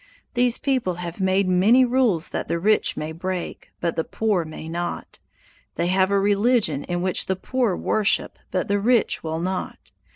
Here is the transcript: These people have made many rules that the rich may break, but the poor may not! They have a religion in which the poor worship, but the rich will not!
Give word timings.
These 0.33 0.57
people 0.57 0.95
have 0.95 1.19
made 1.21 1.47
many 1.47 1.85
rules 1.85 2.29
that 2.29 2.47
the 2.47 2.57
rich 2.57 2.97
may 2.97 3.11
break, 3.11 3.69
but 3.79 3.95
the 3.95 4.03
poor 4.03 4.43
may 4.45 4.67
not! 4.67 5.19
They 5.75 5.89
have 5.89 6.09
a 6.09 6.17
religion 6.19 6.83
in 6.85 7.03
which 7.03 7.27
the 7.27 7.35
poor 7.35 7.75
worship, 7.75 8.39
but 8.49 8.67
the 8.67 8.79
rich 8.79 9.23
will 9.23 9.39
not! 9.39 9.91